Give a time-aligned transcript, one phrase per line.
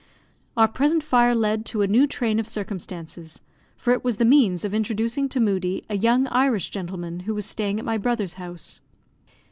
[0.57, 3.39] Our present fire led to a new train of circumstances,
[3.77, 7.45] for it was the means of introducing to Moodie a young Irish gentleman, who was
[7.45, 8.79] staying at my brother's house.